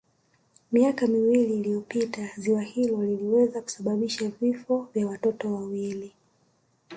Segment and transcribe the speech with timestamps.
[0.71, 6.11] Miaka miwili iliyopita ziwa hilo liliweza kusababisha vifo vya watoto wawili